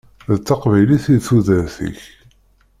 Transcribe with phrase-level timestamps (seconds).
[0.33, 2.01] D taqbaylit i d tudert-ik.